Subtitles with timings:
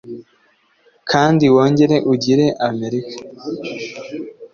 [1.09, 3.15] Kandi wongere ugire Amerika